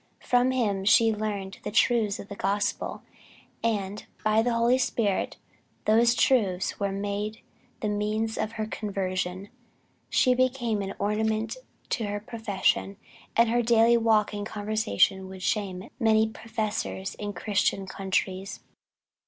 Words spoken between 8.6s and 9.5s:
conversion.